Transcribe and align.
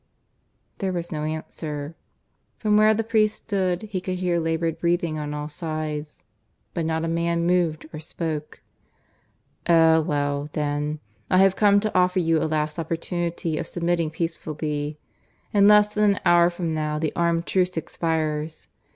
There 0.79 0.91
was 0.91 1.11
no 1.11 1.25
answer. 1.25 1.95
From 2.57 2.75
where 2.75 2.95
the 2.95 3.03
priest 3.03 3.35
stood 3.37 3.83
he 3.83 4.01
could 4.01 4.17
hear 4.17 4.39
laboured 4.39 4.79
breathing 4.79 5.19
on 5.19 5.31
all 5.31 5.47
sides, 5.47 6.23
but 6.73 6.87
not 6.87 7.05
a 7.05 7.07
man 7.07 7.45
moved 7.45 7.87
or 7.93 7.99
spoke. 7.99 8.61
"Eh 9.67 9.99
well 9.99 10.49
then, 10.53 10.99
I 11.29 11.37
have 11.37 11.55
come 11.55 11.79
to 11.81 11.95
offer 11.95 12.17
you 12.17 12.41
a 12.41 12.45
last 12.49 12.79
opportunity 12.79 13.59
of 13.59 13.67
submitting 13.67 14.09
peacefully. 14.09 14.97
In 15.53 15.67
less 15.67 15.93
than 15.93 16.15
an 16.15 16.19
hour 16.25 16.49
from 16.49 16.73
now 16.73 16.97
the 16.97 17.13
armed 17.15 17.45
truce 17.45 17.77
expires. 17.77 18.69